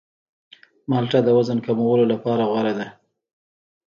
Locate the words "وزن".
1.37-1.57